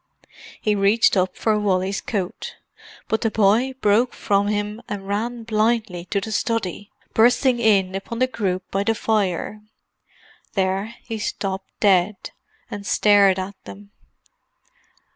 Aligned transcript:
He 0.59 0.73
reached 0.73 1.15
up 1.15 1.37
for 1.37 1.59
Wally's 1.59 2.01
coat. 2.01 2.55
But 3.07 3.21
the 3.21 3.29
boy 3.29 3.73
broke 3.81 4.15
from 4.15 4.47
him 4.47 4.81
and 4.89 5.07
ran 5.07 5.43
blindly 5.43 6.05
to 6.05 6.19
the 6.19 6.31
study, 6.31 6.89
bursting 7.13 7.59
in 7.59 7.93
upon 7.93 8.17
the 8.17 8.25
group 8.25 8.63
by 8.71 8.83
the 8.83 8.95
fire. 8.95 9.61
There 10.53 10.95
he 11.03 11.19
stopped 11.19 11.69
dead, 11.79 12.31
and 12.71 12.83
stared 12.83 13.37
at 13.37 13.63
them. 13.65 13.91